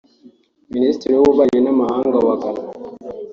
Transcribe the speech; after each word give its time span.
Minisitiri 0.73 1.11
w’Ububanyi 1.15 1.59
n’Amahanga 1.63 2.17
wa 2.27 2.35
Ghana 2.41 2.63